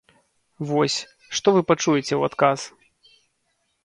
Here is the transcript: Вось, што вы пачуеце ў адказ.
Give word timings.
Вось, 0.69 0.95
што 1.39 1.47
вы 1.55 1.61
пачуеце 1.71 2.05
ў 2.17 2.23
адказ. 2.31 2.59